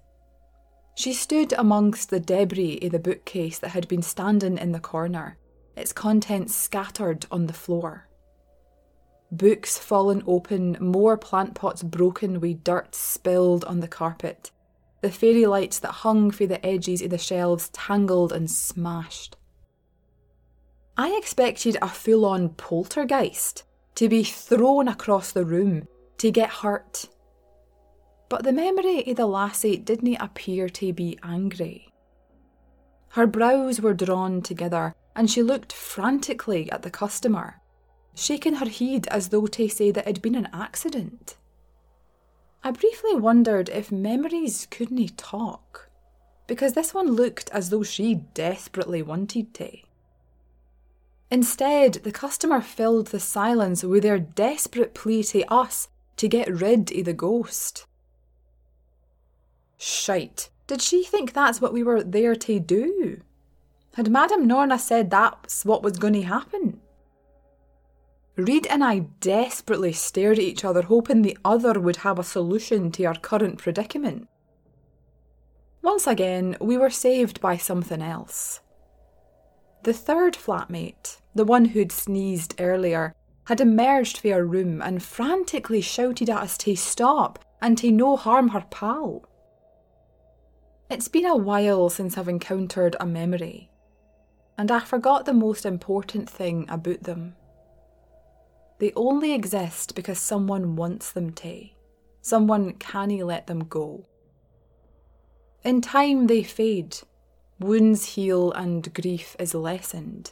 She 0.95 1.13
stood 1.13 1.53
amongst 1.53 2.09
the 2.09 2.19
debris 2.19 2.79
of 2.81 2.91
the 2.91 2.99
bookcase 2.99 3.59
that 3.59 3.69
had 3.69 3.87
been 3.87 4.01
standing 4.01 4.57
in 4.57 4.71
the 4.71 4.79
corner, 4.79 5.37
its 5.75 5.93
contents 5.93 6.53
scattered 6.55 7.25
on 7.31 7.47
the 7.47 7.53
floor. 7.53 8.07
Books 9.31 9.77
fallen 9.77 10.21
open, 10.27 10.75
more 10.81 11.17
plant 11.17 11.55
pots 11.55 11.81
broken 11.81 12.41
with 12.41 12.63
dirt 12.65 12.93
spilled 12.93 13.63
on 13.63 13.79
the 13.79 13.87
carpet, 13.87 14.51
the 15.01 15.09
fairy 15.09 15.45
lights 15.45 15.79
that 15.79 15.91
hung 15.91 16.31
from 16.31 16.47
the 16.47 16.65
edges 16.65 17.01
of 17.01 17.11
the 17.11 17.17
shelves 17.17 17.69
tangled 17.69 18.33
and 18.33 18.51
smashed. 18.51 19.37
I 21.03 21.17
expected 21.17 21.79
a 21.81 21.87
full 21.87 22.25
on 22.25 22.49
poltergeist 22.49 23.63
to 23.95 24.07
be 24.07 24.23
thrown 24.23 24.87
across 24.87 25.31
the 25.31 25.43
room 25.43 25.87
to 26.19 26.29
get 26.29 26.51
hurt. 26.61 27.09
But 28.29 28.43
the 28.43 28.53
memory 28.53 29.09
of 29.09 29.17
the 29.17 29.25
lassie 29.25 29.77
didn't 29.77 30.21
appear 30.21 30.69
to 30.69 30.93
be 30.93 31.17
angry. 31.23 31.87
Her 33.13 33.25
brows 33.25 33.81
were 33.81 33.95
drawn 33.95 34.43
together 34.43 34.93
and 35.15 35.27
she 35.27 35.41
looked 35.41 35.73
frantically 35.73 36.71
at 36.71 36.83
the 36.83 36.91
customer, 36.91 37.61
shaking 38.13 38.57
her 38.57 38.69
head 38.69 39.07
as 39.07 39.29
though 39.29 39.47
to 39.47 39.69
say 39.69 39.89
that 39.89 40.01
it 40.01 40.17
had 40.17 40.21
been 40.21 40.35
an 40.35 40.49
accident. 40.53 41.35
I 42.63 42.69
briefly 42.69 43.15
wondered 43.15 43.69
if 43.69 43.91
memories 43.91 44.67
couldn't 44.69 45.17
talk, 45.17 45.89
because 46.45 46.73
this 46.73 46.93
one 46.93 47.13
looked 47.13 47.49
as 47.49 47.71
though 47.71 47.81
she 47.81 48.13
desperately 48.35 49.01
wanted 49.01 49.55
to. 49.55 49.79
Instead, 51.31 51.93
the 52.03 52.11
customer 52.11 52.59
filled 52.59 53.07
the 53.07 53.19
silence 53.19 53.83
with 53.83 54.03
their 54.03 54.19
desperate 54.19 54.93
plea 54.93 55.23
to 55.23 55.45
us 55.51 55.87
to 56.17 56.27
get 56.27 56.53
rid 56.53 56.91
of 56.91 57.05
the 57.05 57.13
ghost. 57.13 57.85
Shite, 59.77 60.49
did 60.67 60.81
she 60.81 61.03
think 61.03 61.31
that's 61.31 61.61
what 61.61 61.73
we 61.73 61.83
were 61.83 62.03
there 62.03 62.35
to 62.35 62.59
do? 62.59 63.21
Had 63.95 64.09
Madame 64.09 64.45
Norna 64.45 64.77
said 64.77 65.09
that's 65.09 65.65
what 65.65 65.83
was 65.83 65.97
going 65.97 66.13
to 66.13 66.21
happen? 66.21 66.81
Reed 68.37 68.65
and 68.67 68.83
I 68.83 68.99
desperately 69.19 69.91
stared 69.91 70.37
at 70.37 70.43
each 70.43 70.63
other, 70.63 70.83
hoping 70.83 71.21
the 71.21 71.37
other 71.43 71.79
would 71.79 71.97
have 71.97 72.19
a 72.19 72.23
solution 72.23 72.91
to 72.93 73.05
our 73.05 73.15
current 73.15 73.57
predicament. 73.57 74.27
Once 75.81 76.07
again, 76.07 76.55
we 76.61 76.77
were 76.77 76.89
saved 76.89 77.41
by 77.41 77.57
something 77.57 78.01
else. 78.01 78.60
The 79.83 79.93
third 79.93 80.35
flatmate, 80.35 81.17
the 81.33 81.45
one 81.45 81.65
who'd 81.65 81.91
sneezed 81.91 82.55
earlier, 82.59 83.15
had 83.45 83.59
emerged 83.59 84.19
from 84.19 84.31
her 84.31 84.45
room 84.45 84.81
and 84.81 85.01
frantically 85.01 85.81
shouted 85.81 86.29
at 86.29 86.37
us 86.41 86.57
to 86.59 86.75
stop 86.75 87.39
and 87.61 87.77
to 87.79 87.91
no 87.91 88.15
harm 88.15 88.49
her 88.49 88.65
pal. 88.69 89.25
It's 90.89 91.07
been 91.07 91.25
a 91.25 91.35
while 91.35 91.89
since 91.89 92.17
I've 92.17 92.27
encountered 92.27 92.95
a 92.99 93.05
memory 93.05 93.71
and 94.61 94.69
I 94.69 94.79
forgot 94.79 95.25
the 95.25 95.33
most 95.33 95.65
important 95.65 96.29
thing 96.29 96.67
about 96.69 97.01
them. 97.01 97.35
They 98.77 98.91
only 98.95 99.33
exist 99.33 99.95
because 99.95 100.19
someone 100.19 100.75
wants 100.75 101.11
them 101.11 101.31
to. 101.31 101.69
Someone 102.21 102.73
canny 102.73 103.23
let 103.23 103.47
them 103.47 103.65
go. 103.65 104.05
In 105.63 105.81
time 105.81 106.27
they 106.27 106.43
fade, 106.43 106.97
wounds 107.63 108.15
heal, 108.15 108.51
and 108.51 108.93
grief 108.93 109.35
is 109.39 109.53
lessened. 109.53 110.31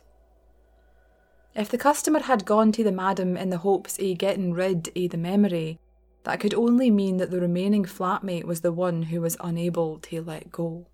If 1.55 1.69
the 1.69 1.77
customer 1.77 2.19
had 2.21 2.45
gone 2.45 2.71
to 2.73 2.83
the 2.83 2.91
madam 2.91 3.35
in 3.35 3.49
the 3.49 3.57
hopes 3.57 3.97
of 3.99 4.17
getting 4.17 4.53
rid 4.53 4.89
of 4.95 5.09
the 5.11 5.17
memory, 5.17 5.79
that 6.23 6.39
could 6.39 6.53
only 6.53 6.91
mean 6.91 7.17
that 7.17 7.31
the 7.31 7.39
remaining 7.39 7.85
flatmate 7.85 8.43
was 8.43 8.61
the 8.61 8.71
one 8.71 9.03
who 9.03 9.21
was 9.21 9.37
unable 9.39 9.99
to 9.99 10.21
let 10.21 10.51
go. 10.51 10.85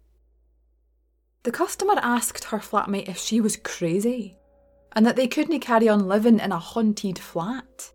The 1.43 1.51
customer 1.51 1.95
asked 2.01 2.45
her 2.45 2.59
flatmate 2.59 3.09
if 3.09 3.17
she 3.17 3.41
was 3.41 3.57
crazy 3.57 4.37
and 4.95 5.05
that 5.05 5.15
they 5.15 5.27
couldn't 5.27 5.59
carry 5.59 5.89
on 5.89 6.07
living 6.07 6.39
in 6.39 6.51
a 6.51 6.57
haunted 6.57 7.19
flat. 7.19 7.91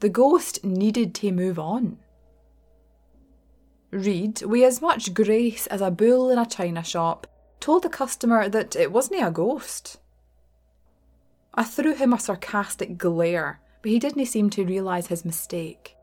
The 0.00 0.08
ghost 0.08 0.64
needed 0.64 1.14
to 1.16 1.32
move 1.32 1.58
on. 1.58 1.98
Reed, 3.90 4.42
with 4.42 4.62
as 4.62 4.80
much 4.80 5.12
grace 5.12 5.66
as 5.66 5.80
a 5.80 5.90
bull 5.90 6.30
in 6.30 6.38
a 6.38 6.46
china 6.46 6.82
shop, 6.82 7.26
told 7.62 7.82
the 7.82 7.88
customer 7.88 8.48
that 8.48 8.76
it 8.76 8.92
wasn't 8.92 9.26
a 9.26 9.30
ghost. 9.30 9.98
I 11.54 11.64
threw 11.64 11.94
him 11.94 12.12
a 12.12 12.18
sarcastic 12.18 12.98
glare, 12.98 13.60
but 13.80 13.90
he 13.90 13.98
didn't 13.98 14.26
seem 14.26 14.50
to 14.50 14.64
realise 14.64 15.06
his 15.06 15.24
mistake. 15.24 15.96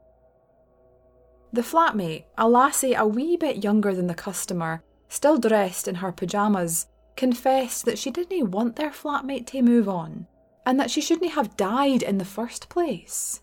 The 1.51 1.61
flatmate, 1.61 2.25
a 2.37 2.47
lassie 2.47 2.93
a 2.93 3.05
wee 3.05 3.35
bit 3.35 3.63
younger 3.63 3.93
than 3.93 4.07
the 4.07 4.13
customer, 4.13 4.83
still 5.09 5.37
dressed 5.37 5.87
in 5.87 5.95
her 5.95 6.11
pyjamas, 6.11 6.87
confessed 7.17 7.85
that 7.85 7.99
she 7.99 8.11
didn't 8.11 8.51
want 8.51 8.75
their 8.75 8.91
flatmate 8.91 9.47
to 9.47 9.61
move 9.61 9.89
on, 9.89 10.27
and 10.65 10.79
that 10.79 10.91
she 10.91 11.01
shouldn't 11.01 11.31
have 11.31 11.57
died 11.57 12.03
in 12.03 12.19
the 12.19 12.25
first 12.25 12.69
place. 12.69 13.41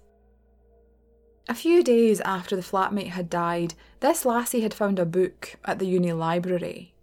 A 1.49 1.55
few 1.55 1.85
days 1.85 2.21
after 2.23 2.57
the 2.57 2.63
flatmate 2.63 3.09
had 3.09 3.29
died, 3.29 3.75
this 4.01 4.25
lassie 4.25 4.63
had 4.63 4.75
found 4.75 4.99
a 4.99 5.05
book 5.05 5.57
at 5.65 5.79
the 5.79 5.87
uni 5.87 6.13
library. 6.13 6.96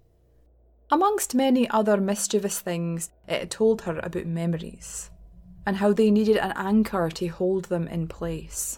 Amongst 0.94 1.34
many 1.34 1.68
other 1.72 1.98
mischievous 1.98 2.60
things, 2.60 3.10
it 3.28 3.40
had 3.40 3.50
told 3.50 3.82
her 3.82 3.98
about 3.98 4.28
memories, 4.28 5.10
and 5.66 5.78
how 5.78 5.92
they 5.92 6.12
needed 6.12 6.38
an 6.38 6.54
anchor 6.56 7.10
to 7.10 7.28
hold 7.30 7.66
them 7.66 7.88
in 7.88 8.08
place. 8.08 8.78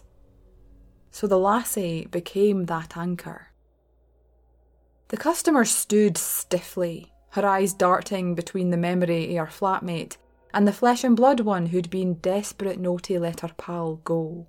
So 1.11 1.27
the 1.27 1.37
lassie 1.37 2.07
became 2.09 2.67
that 2.67 2.95
anchor. 2.95 3.47
The 5.09 5.17
customer 5.17 5.65
stood 5.65 6.17
stiffly, 6.17 7.11
her 7.31 7.45
eyes 7.45 7.73
darting 7.73 8.33
between 8.33 8.69
the 8.69 8.77
memory 8.77 9.35
of 9.35 9.47
her 9.47 9.51
flatmate 9.51 10.15
and 10.53 10.65
the 10.65 10.71
flesh 10.71 11.03
and 11.03 11.17
blood 11.17 11.41
one 11.41 11.65
who'd 11.65 11.89
been 11.89 12.13
desperate 12.13 12.79
no 12.79 12.97
to 12.99 13.19
let 13.19 13.41
her 13.41 13.51
pal 13.57 13.95
go. 14.05 14.47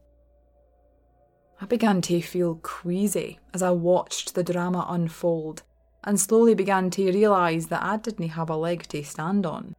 I 1.61 1.67
began 1.67 2.01
to 2.03 2.23
feel 2.23 2.61
queasy 2.63 3.41
as 3.53 3.61
I 3.61 3.73
watched 3.73 4.37
the 4.37 4.45
drama 4.45 4.87
unfold 4.89 5.65
and 6.07 6.19
slowly 6.21 6.55
began 6.55 6.89
to 6.91 7.13
realise 7.13 7.67
that 7.67 7.83
I 7.83 7.97
didn't 7.97 8.29
have 8.29 8.49
a 8.49 8.57
leg 8.57 8.85
to 8.89 9.03
stand 9.05 9.45
on. 9.45 9.75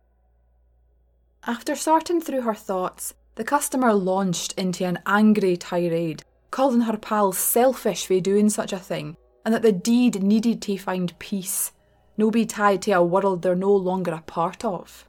After 1.46 1.76
sorting 1.76 2.20
through 2.20 2.42
her 2.42 2.54
thoughts, 2.54 3.14
the 3.36 3.46
customer 3.46 3.94
launched 3.94 4.52
into 4.54 4.86
an 4.86 5.00
angry 5.06 5.56
tirade, 5.56 6.24
calling 6.52 6.82
her 6.82 6.98
pal 6.98 7.32
selfish 7.32 8.06
for 8.06 8.20
doing 8.20 8.50
such 8.50 8.74
a 8.74 8.80
thing 8.80 9.16
and 9.46 9.54
that 9.54 9.62
the 9.62 9.72
deed 9.72 10.22
needed 10.22 10.62
to 10.62 10.78
find 10.78 11.18
peace, 11.20 11.72
no 12.18 12.30
be 12.30 12.46
tied 12.46 12.82
to 12.82 12.92
a 12.92 13.02
world 13.02 13.42
they're 13.42 13.56
no 13.56 13.74
longer 13.74 14.12
a 14.12 14.22
part 14.22 14.66
of. 14.66 15.08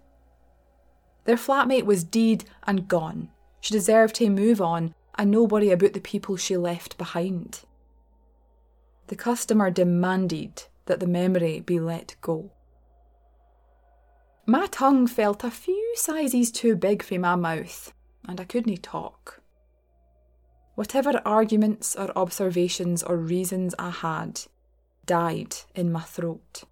Their 1.24 1.36
flatmate 1.36 1.84
was 1.84 2.04
deed 2.04 2.44
and 2.64 2.86
gone. 2.86 3.30
She 3.60 3.74
deserved 3.74 4.14
to 4.16 4.30
move 4.30 4.60
on 4.60 4.94
and 5.16 5.32
no 5.32 5.42
worry 5.42 5.70
about 5.70 5.92
the 5.92 6.00
people 6.00 6.36
she 6.36 6.56
left 6.56 6.96
behind. 6.96 7.62
The 9.08 9.16
customer 9.16 9.72
demanded 9.72 10.66
that 10.88 11.00
the 11.00 11.06
memory 11.06 11.60
be 11.60 11.78
let 11.78 12.16
go. 12.20 12.50
My 14.46 14.66
tongue 14.66 15.06
felt 15.06 15.44
a 15.44 15.50
few 15.50 15.92
sizes 15.94 16.50
too 16.50 16.74
big 16.74 17.02
for 17.02 17.18
my 17.18 17.36
mouth, 17.36 17.92
and 18.26 18.40
I 18.40 18.44
couldn't 18.44 18.82
talk. 18.82 19.40
Whatever 20.74 21.20
arguments 21.24 21.94
or 21.94 22.10
observations 22.16 23.02
or 23.02 23.16
reasons 23.16 23.74
I 23.78 23.90
had 23.90 24.40
died 25.04 25.54
in 25.74 25.92
my 25.92 26.02
throat. 26.02 26.64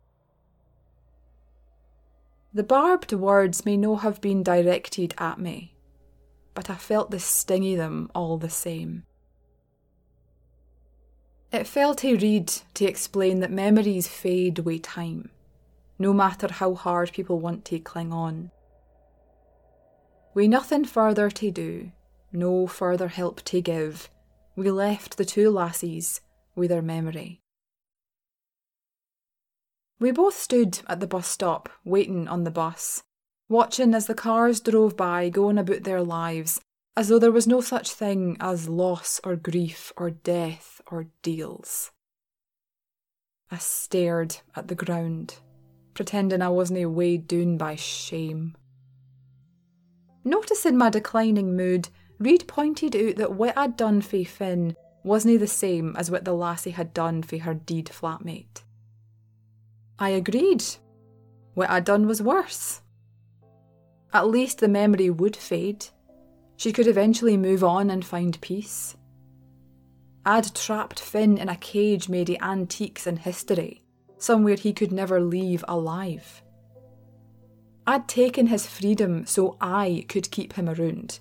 The 2.54 2.62
barbed 2.62 3.12
words 3.12 3.66
may 3.66 3.76
no 3.76 3.96
have 3.96 4.22
been 4.22 4.42
directed 4.42 5.14
at 5.18 5.38
me, 5.38 5.74
but 6.54 6.70
I 6.70 6.76
felt 6.76 7.10
the 7.10 7.20
sting 7.20 7.72
of 7.72 7.78
them 7.78 8.10
all 8.14 8.38
the 8.38 8.48
same. 8.48 9.04
It 11.56 11.66
fell 11.66 11.94
to 11.96 12.16
Reid 12.16 12.48
to 12.74 12.84
explain 12.84 13.40
that 13.40 13.50
memories 13.50 14.06
fade 14.06 14.58
with 14.58 14.82
time 14.82 15.30
no 15.98 16.12
matter 16.12 16.52
how 16.52 16.74
hard 16.74 17.12
people 17.12 17.38
want 17.40 17.64
to 17.66 17.78
cling 17.78 18.12
on. 18.12 18.50
We 20.34 20.48
nothing 20.48 20.84
further 20.84 21.30
to 21.30 21.50
do, 21.50 21.92
no 22.32 22.66
further 22.66 23.08
help 23.08 23.42
to 23.44 23.62
give, 23.62 24.10
we 24.54 24.70
left 24.70 25.16
the 25.16 25.24
two 25.24 25.50
lassies 25.50 26.20
with 26.54 26.68
their 26.68 26.82
memory. 26.82 27.40
We 29.98 30.10
both 30.10 30.36
stood 30.36 30.80
at 30.86 31.00
the 31.00 31.06
bus 31.06 31.26
stop, 31.26 31.70
waiting 31.84 32.28
on 32.28 32.44
the 32.44 32.50
bus, 32.50 33.02
watching 33.48 33.94
as 33.94 34.06
the 34.06 34.14
cars 34.14 34.60
drove 34.60 34.94
by, 34.94 35.30
going 35.30 35.56
about 35.56 35.84
their 35.84 36.02
lives, 36.02 36.60
as 36.96 37.08
though 37.08 37.18
there 37.18 37.32
was 37.32 37.46
no 37.46 37.60
such 37.60 37.92
thing 37.92 38.36
as 38.40 38.68
loss 38.68 39.20
or 39.22 39.36
grief 39.36 39.92
or 39.96 40.10
death 40.10 40.80
or 40.86 41.06
deals. 41.22 41.90
I 43.50 43.58
stared 43.58 44.38
at 44.54 44.68
the 44.68 44.74
ground 44.74 45.36
pretending 45.96 46.42
I 46.42 46.48
wasn't 46.50 46.90
weighed 46.90 47.26
down 47.26 47.56
by 47.56 47.74
shame. 47.74 48.54
Noticing 50.24 50.76
my 50.76 50.90
declining 50.90 51.56
mood, 51.56 51.88
Reid 52.18 52.46
pointed 52.46 52.94
out 52.94 53.16
that 53.16 53.32
what 53.32 53.56
I'd 53.56 53.76
done 53.76 54.00
for 54.02 54.24
Finn 54.24 54.76
wasn't 55.02 55.40
the 55.40 55.46
same 55.46 55.94
as 55.96 56.10
what 56.10 56.24
the 56.24 56.34
lassie 56.34 56.70
had 56.70 56.92
done 56.92 57.22
for 57.22 57.38
her 57.38 57.54
deed 57.54 57.86
flatmate. 57.86 58.62
I 59.98 60.10
agreed. 60.10 60.64
What 61.54 61.70
I'd 61.70 61.84
done 61.84 62.06
was 62.06 62.20
worse. 62.20 62.82
At 64.12 64.28
least 64.28 64.58
the 64.58 64.68
memory 64.68 65.10
would 65.10 65.36
fade. 65.36 65.86
She 66.56 66.72
could 66.72 66.86
eventually 66.86 67.36
move 67.36 67.62
on 67.62 67.90
and 67.90 68.04
find 68.04 68.40
peace. 68.40 68.96
I'd 70.24 70.54
trapped 70.54 70.98
Finn 70.98 71.38
in 71.38 71.48
a 71.48 71.56
cage 71.56 72.08
made 72.08 72.30
of 72.30 72.38
antiques 72.40 73.06
and 73.06 73.18
history 73.18 73.82
somewhere 74.18 74.56
he 74.56 74.72
could 74.72 74.92
never 74.92 75.20
leave 75.20 75.64
alive. 75.68 76.42
I'd 77.86 78.08
taken 78.08 78.48
his 78.48 78.66
freedom 78.66 79.26
so 79.26 79.56
I 79.60 80.04
could 80.08 80.30
keep 80.30 80.54
him 80.54 80.68
around, 80.68 81.20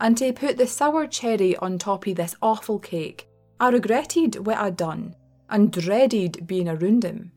and 0.00 0.16
to 0.18 0.32
put 0.32 0.58
the 0.58 0.66
sour 0.66 1.06
cherry 1.06 1.56
on 1.56 1.78
top 1.78 2.06
of 2.06 2.16
this 2.16 2.34
awful 2.42 2.78
cake, 2.78 3.28
I 3.58 3.70
regretted 3.70 4.46
what 4.46 4.58
I'd 4.58 4.76
done 4.76 5.14
and 5.48 5.72
dreaded 5.72 6.46
being 6.46 6.68
around 6.68 7.04
him. 7.04 7.32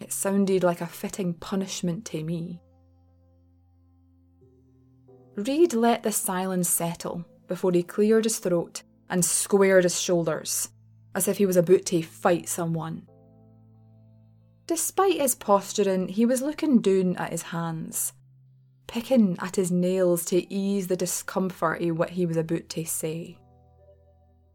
It 0.00 0.12
sounded 0.12 0.62
like 0.62 0.80
a 0.80 0.86
fitting 0.86 1.34
punishment 1.34 2.04
to 2.06 2.22
me. 2.22 2.60
Reid 5.36 5.72
let 5.72 6.02
the 6.02 6.12
silence 6.12 6.68
settle 6.68 7.24
before 7.48 7.72
he 7.72 7.82
cleared 7.82 8.24
his 8.24 8.38
throat 8.38 8.82
and 9.08 9.24
squared 9.24 9.84
his 9.84 10.00
shoulders, 10.00 10.68
as 11.14 11.28
if 11.28 11.38
he 11.38 11.46
was 11.46 11.56
about 11.56 11.86
to 11.86 12.02
fight 12.02 12.48
someone. 12.48 13.06
Despite 14.66 15.20
his 15.20 15.34
posturing, 15.34 16.08
he 16.08 16.24
was 16.24 16.42
looking 16.42 16.80
down 16.80 17.16
at 17.16 17.32
his 17.32 17.42
hands, 17.42 18.12
picking 18.86 19.36
at 19.40 19.56
his 19.56 19.70
nails 19.70 20.24
to 20.26 20.52
ease 20.52 20.86
the 20.86 20.96
discomfort 20.96 21.82
of 21.82 21.98
what 21.98 22.10
he 22.10 22.26
was 22.26 22.36
about 22.36 22.68
to 22.70 22.84
say. 22.84 23.38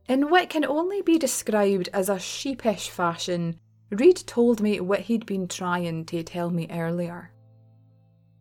In 0.08 0.30
what 0.30 0.50
can 0.50 0.64
only 0.64 1.02
be 1.02 1.18
described 1.18 1.90
as 1.94 2.08
a 2.08 2.20
sheepish 2.20 2.90
fashion, 2.90 3.60
Reed 3.90 4.18
told 4.26 4.62
me 4.62 4.80
what 4.80 5.02
he'd 5.02 5.26
been 5.26 5.48
trying 5.48 6.06
to 6.06 6.24
tell 6.24 6.50
me 6.50 6.68
earlier. 6.72 7.32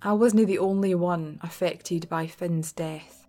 I 0.02 0.12
wasn't 0.12 0.46
the 0.46 0.58
only 0.58 0.94
one 0.94 1.40
affected 1.42 2.08
by 2.08 2.26
Finn's 2.26 2.72
death. 2.72 3.26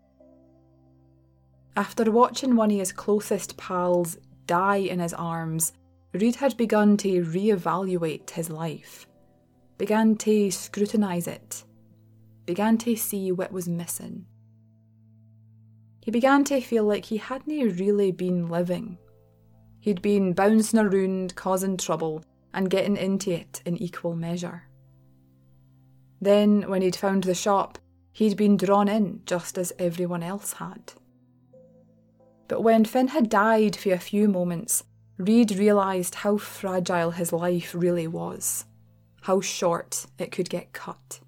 After 1.76 2.12
watching 2.12 2.56
one 2.56 2.72
of 2.72 2.78
his 2.78 2.92
closest 2.92 3.56
pals 3.56 4.18
die 4.46 4.78
in 4.78 5.00
his 5.00 5.14
arms, 5.14 5.74
Reid 6.14 6.36
had 6.36 6.58
begun 6.58 6.98
to 6.98 7.24
re-evaluate 7.24 8.32
his 8.32 8.50
life, 8.50 9.08
began 9.78 10.16
to 10.18 10.52
scrutinise 10.52 11.28
it, 11.28 11.64
began 12.46 12.78
to 12.80 12.96
see 12.96 13.32
what 13.32 13.52
was 13.52 13.68
missing. 13.68 14.26
He 16.02 16.12
began 16.12 16.44
to 16.46 16.62
feel 16.62 16.86
like 16.86 17.06
he 17.06 17.18
hadn't 17.18 17.78
really 17.78 18.12
been 18.12 18.50
living. 18.50 18.98
He'd 19.80 20.02
been 20.02 20.34
bouncing 20.34 20.80
around, 20.80 21.36
causing 21.36 21.78
trouble, 21.78 22.24
and 22.54 22.70
getting 22.70 22.98
into 22.98 23.32
it 23.32 23.62
in 23.66 23.78
equal 23.78 24.16
measure. 24.16 24.67
Then, 26.22 26.70
when 26.70 26.82
he'd 26.82 26.96
found 26.96 27.24
the 27.24 27.36
shop, 27.36 27.78
he'd 28.12 28.38
been 28.38 28.58
drawn 28.58 28.88
in 28.88 29.22
just 29.26 29.58
as 29.58 29.74
everyone 29.78 30.24
else 30.24 30.54
had. 30.54 30.94
But 32.48 32.62
when 32.62 32.86
Finn 32.86 33.10
had 33.10 33.30
died 33.30 33.76
for 33.76 33.94
a 33.94 34.00
few 34.00 34.28
moments, 34.28 34.84
Reid 35.18 35.52
realised 35.58 36.16
how 36.16 36.38
fragile 36.38 37.12
his 37.12 37.34
life 37.34 37.74
really 37.76 38.08
was, 38.08 38.66
how 39.22 39.42
short 39.42 40.06
it 40.20 40.32
could 40.32 40.50
get 40.50 40.74
cut. 40.74 41.20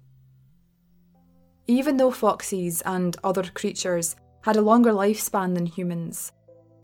Even 1.66 1.96
though 1.96 2.12
foxes 2.12 2.82
and 2.82 3.16
other 3.24 3.42
creatures 3.42 4.14
had 4.42 4.56
a 4.56 4.62
longer 4.62 4.92
lifespan 4.92 5.54
than 5.54 5.66
humans, 5.66 6.32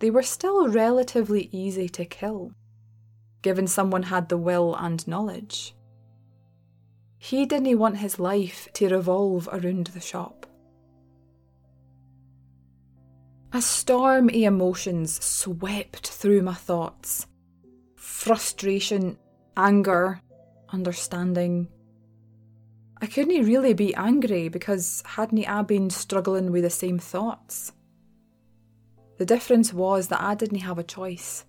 they 0.00 0.10
were 0.10 0.22
still 0.22 0.68
relatively 0.68 1.48
easy 1.52 1.88
to 1.88 2.04
kill, 2.04 2.50
given 3.42 3.68
someone 3.68 4.04
had 4.04 4.28
the 4.28 4.36
will 4.36 4.74
and 4.74 5.06
knowledge. 5.06 5.75
He 7.26 7.44
didn't 7.44 7.76
want 7.76 7.96
his 7.96 8.20
life 8.20 8.68
to 8.74 8.88
revolve 8.88 9.48
around 9.50 9.88
the 9.88 10.00
shop. 10.00 10.46
A 13.52 13.60
storm 13.60 14.28
of 14.28 14.36
emotions 14.36 15.24
swept 15.24 16.06
through 16.06 16.42
my 16.42 16.54
thoughts 16.54 17.26
frustration, 17.96 19.18
anger, 19.56 20.20
understanding. 20.68 21.66
I 23.02 23.06
couldn't 23.06 23.44
really 23.44 23.74
be 23.74 23.92
angry 23.96 24.48
because 24.48 25.02
hadn't 25.04 25.48
I 25.48 25.62
been 25.62 25.90
struggling 25.90 26.52
with 26.52 26.62
the 26.62 26.70
same 26.70 27.00
thoughts? 27.00 27.72
The 29.18 29.26
difference 29.26 29.72
was 29.72 30.06
that 30.08 30.20
I 30.20 30.36
didn't 30.36 30.60
have 30.60 30.78
a 30.78 30.84
choice. 30.84 31.44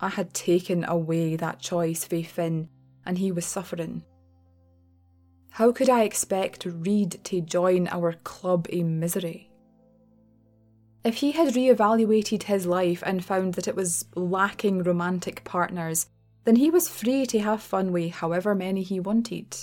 I 0.00 0.08
had 0.08 0.32
taken 0.32 0.82
away 0.84 1.36
that 1.36 1.60
choice 1.60 2.06
for 2.06 2.22
Finn, 2.22 2.70
and 3.06 3.18
he 3.18 3.32
was 3.32 3.46
suffering. 3.46 4.04
How 5.50 5.72
could 5.72 5.88
I 5.88 6.02
expect 6.02 6.64
Reid 6.64 7.20
to 7.24 7.40
join 7.40 7.88
our 7.88 8.12
club 8.12 8.66
in 8.70 9.00
misery? 9.00 9.50
If 11.04 11.16
he 11.16 11.32
had 11.32 11.56
re-evaluated 11.56 12.42
his 12.44 12.66
life 12.66 13.02
and 13.06 13.24
found 13.24 13.54
that 13.54 13.68
it 13.68 13.76
was 13.76 14.04
lacking 14.14 14.82
romantic 14.82 15.42
partners, 15.44 16.08
then 16.44 16.56
he 16.56 16.70
was 16.70 16.88
free 16.88 17.26
to 17.26 17.38
have 17.40 17.62
fun 17.62 17.92
with 17.92 18.12
however 18.12 18.54
many 18.54 18.82
he 18.82 19.00
wanted. 19.00 19.56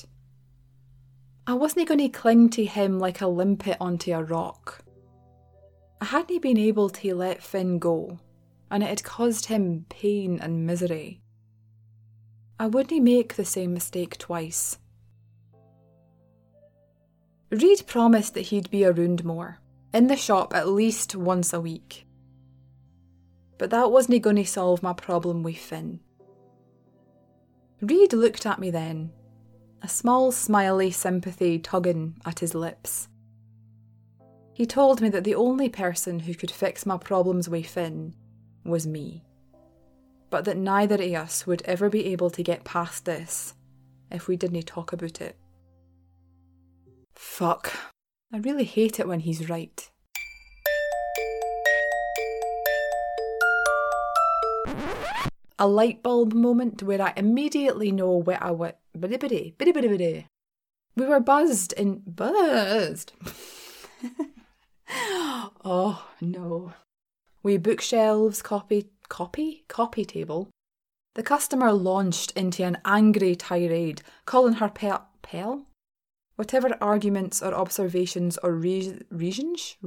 I 1.48 1.54
wasn't 1.54 1.88
going 1.88 2.00
to 2.00 2.10
cling 2.10 2.50
to 2.52 2.66
him 2.66 3.00
like 3.00 3.22
a 3.22 3.28
limpet 3.28 3.78
onto 3.80 4.12
a 4.14 4.24
rock. 4.24 4.84
I 6.02 6.06
hadn't 6.06 6.42
been 6.42 6.58
able 6.58 6.90
to 6.90 7.16
let 7.16 7.44
Finn 7.44 7.80
go, 7.80 8.20
and 8.72 8.82
it 8.84 8.90
had 8.90 9.04
caused 9.04 9.46
him 9.46 9.86
pain 9.90 10.40
and 10.42 10.66
misery. 10.66 11.22
I 12.60 12.68
wouldn't 12.68 13.04
make 13.04 13.36
the 13.36 13.46
same 13.46 13.74
mistake 13.74 14.18
twice. 14.18 14.78
Reid 17.52 17.86
promised 17.86 18.34
that 18.34 18.42
he'd 18.42 18.70
be 18.70 18.86
around 18.86 19.26
more 19.26 19.60
in 19.94 20.08
the 20.08 20.16
shop 20.16 20.54
at 20.54 20.68
least 20.68 21.16
once 21.16 21.54
a 21.54 21.62
week. 21.62 22.06
But 23.58 23.70
that 23.70 23.92
wasn't 23.92 24.24
going 24.24 24.36
to 24.36 24.46
solve 24.46 24.84
my 24.84 24.94
problem 24.94 25.44
with 25.44 25.58
Finn. 25.58 26.02
Reid 27.82 28.14
looked 28.14 28.46
at 28.46 28.60
me 28.60 28.72
then, 28.72 29.12
a 29.82 29.88
small 29.88 30.32
smiley 30.32 30.92
sympathy 30.92 31.60
tugging 31.60 32.18
at 32.26 32.40
his 32.40 32.56
lips. 32.56 33.08
He 34.54 34.66
told 34.66 35.02
me 35.02 35.10
that 35.10 35.24
the 35.24 35.36
only 35.36 35.70
person 35.70 36.20
who 36.20 36.34
could 36.34 36.52
fix 36.52 36.86
my 36.86 36.98
problems 36.98 37.48
with 37.48 37.68
Finn 37.68 38.16
was 38.64 38.88
me. 38.88 39.24
But 40.30 40.46
that 40.46 40.58
neither 40.58 40.96
of 40.96 41.02
us 41.02 41.48
would 41.48 41.62
ever 41.64 41.90
be 41.90 42.06
able 42.06 42.30
to 42.32 42.44
get 42.44 42.64
past 42.64 43.06
this 43.06 43.54
if 44.12 44.28
we 44.28 44.38
didn't 44.38 44.64
talk 44.64 44.94
about 44.94 45.22
it. 45.22 45.38
Fuck. 47.14 47.74
I 48.34 48.38
really 48.38 48.64
hate 48.64 49.00
it 49.00 49.08
when 49.08 49.22
he's 49.22 49.50
right. 49.50 49.90
A 55.58 55.68
light 55.68 56.04
bulb 56.04 56.34
moment 56.34 56.84
where 56.84 57.02
I 57.02 57.14
immediately 57.16 57.92
know 57.92 58.18
where 58.18 58.44
I 58.44 58.52
want. 58.52 58.76
We 60.98 61.06
were 61.06 61.20
buzzed 61.20 61.74
and 61.78 62.02
buzzed. 62.06 63.14
oh 65.64 66.08
no. 66.20 66.74
We 67.42 67.58
bookshelves, 67.58 68.42
copy, 68.42 68.90
copy, 69.10 69.64
copy 69.68 70.06
table. 70.06 70.50
The 71.16 71.24
customer 71.24 71.72
launched 71.72 72.32
into 72.32 72.64
an 72.64 72.78
angry 72.84 73.36
tirade, 73.36 74.02
calling 74.26 74.56
her 74.56 74.70
pel, 74.70 75.08
pel? 75.22 75.66
Whatever 76.36 76.78
arguments 76.82 77.42
or 77.42 77.54
observations 77.54 78.38
or 78.40 78.52
re- 78.52 79.00
reasons, 79.10 79.78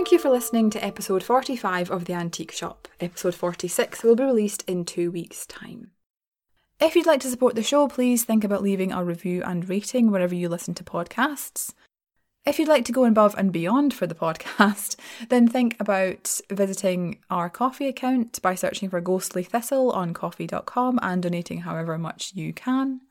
Thank 0.00 0.12
you 0.12 0.18
for 0.18 0.30
listening 0.30 0.70
to 0.70 0.82
episode 0.82 1.22
45 1.22 1.90
of 1.90 2.06
The 2.06 2.14
Antique 2.14 2.52
Shop. 2.52 2.88
Episode 3.02 3.34
46 3.34 4.02
will 4.02 4.16
be 4.16 4.24
released 4.24 4.64
in 4.66 4.86
two 4.86 5.10
weeks' 5.10 5.44
time. 5.44 5.90
If 6.80 6.96
you'd 6.96 7.04
like 7.04 7.20
to 7.20 7.28
support 7.28 7.54
the 7.54 7.62
show, 7.62 7.86
please 7.86 8.24
think 8.24 8.42
about 8.42 8.62
leaving 8.62 8.92
a 8.92 9.04
review 9.04 9.42
and 9.44 9.68
rating 9.68 10.10
wherever 10.10 10.34
you 10.34 10.48
listen 10.48 10.72
to 10.76 10.84
podcasts. 10.84 11.74
If 12.46 12.58
you'd 12.58 12.66
like 12.66 12.86
to 12.86 12.92
go 12.92 13.04
above 13.04 13.34
and 13.36 13.52
beyond 13.52 13.92
for 13.92 14.06
the 14.06 14.14
podcast, 14.14 14.96
then 15.28 15.46
think 15.46 15.76
about 15.78 16.40
visiting 16.50 17.18
our 17.28 17.50
Ko-fi 17.50 17.84
account 17.84 18.40
by 18.40 18.54
searching 18.54 18.88
for 18.88 19.02
Ghostly 19.02 19.42
Thistle 19.42 19.90
on 19.90 20.14
ko-fi.com 20.14 20.98
and 21.02 21.22
donating 21.22 21.60
however 21.60 21.98
much 21.98 22.32
you 22.34 22.54
can. 22.54 23.02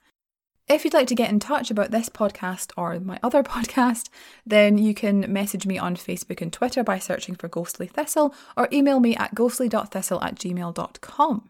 If 0.70 0.86
you'd 0.86 0.94
like 0.94 1.08
to 1.08 1.16
get 1.16 1.32
in 1.32 1.40
touch 1.40 1.72
about 1.72 1.90
this 1.90 2.10
podcast 2.10 2.72
or 2.78 3.00
my 3.00 3.20
other 3.24 3.42
podcast, 3.56 4.10
then 4.46 4.78
you 4.78 4.94
can 4.94 5.32
message 5.34 5.66
me 5.66 5.80
on 5.80 5.96
Facebook 5.96 6.42
and 6.42 6.54
Twitter 6.54 6.84
by 6.84 7.00
searching 7.00 7.34
for 7.34 7.48
Ghostly 7.48 7.88
Thistle 7.88 8.36
or 8.56 8.70
email 8.72 9.00
me 9.00 9.16
at 9.16 9.34
ghostly.thistle 9.34 10.22
at 10.22 10.36
gmail.com. 10.36 11.50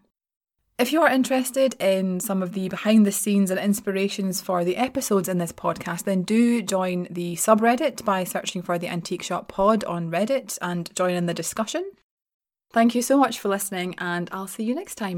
If 0.77 0.93
you 0.93 1.01
are 1.01 1.09
interested 1.09 1.75
in 1.81 2.21
some 2.21 2.41
of 2.41 2.53
the 2.53 2.69
behind 2.69 3.05
the 3.05 3.11
scenes 3.11 3.51
and 3.51 3.59
inspirations 3.59 4.39
for 4.39 4.63
the 4.63 4.77
episodes 4.77 5.27
in 5.27 5.37
this 5.37 5.51
podcast, 5.51 6.05
then 6.05 6.23
do 6.23 6.61
join 6.61 7.05
the 7.09 7.35
subreddit 7.35 8.05
by 8.05 8.23
searching 8.23 8.61
for 8.61 8.79
the 8.79 8.87
Antique 8.87 9.23
Shop 9.23 9.49
Pod 9.49 9.83
on 9.83 10.09
Reddit 10.09 10.57
and 10.61 10.95
join 10.95 11.15
in 11.15 11.25
the 11.25 11.33
discussion. 11.33 11.91
Thank 12.71 12.95
you 12.95 13.01
so 13.01 13.17
much 13.17 13.39
for 13.39 13.49
listening, 13.49 13.95
and 13.97 14.29
I'll 14.31 14.47
see 14.47 14.63
you 14.63 14.73
next 14.73 14.95
time. 14.95 15.17